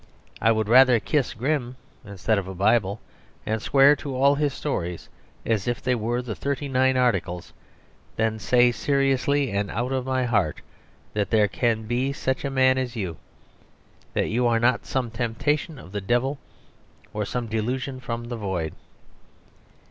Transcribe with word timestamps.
I 0.41 0.51
would 0.51 0.67
rather 0.67 0.99
kiss 0.99 1.35
Grimm 1.35 1.75
instead 2.03 2.39
of 2.39 2.47
a 2.47 2.55
Bible 2.55 2.99
and 3.45 3.61
swear 3.61 3.95
to 3.97 4.15
all 4.15 4.33
his 4.33 4.51
stories 4.51 5.09
as 5.45 5.67
if 5.67 5.79
they 5.79 5.93
were 5.93 6.23
thirty 6.23 6.67
nine 6.67 6.97
articles 6.97 7.53
than 8.15 8.39
say 8.39 8.71
seriously 8.71 9.51
and 9.51 9.69
out 9.69 9.91
of 9.91 10.07
my 10.07 10.23
heart 10.25 10.61
that 11.13 11.29
there 11.29 11.47
can 11.47 11.83
be 11.83 12.13
such 12.13 12.43
a 12.43 12.49
man 12.49 12.79
as 12.79 12.95
you; 12.95 13.17
that 14.13 14.29
you 14.29 14.47
are 14.47 14.59
not 14.59 14.87
some 14.87 15.11
temptation 15.11 15.77
of 15.77 15.91
the 15.91 16.01
devil 16.01 16.39
or 17.13 17.23
some 17.23 17.45
delusion 17.45 17.99
from 17.99 18.23
the 18.23 18.37
void. 18.37 18.73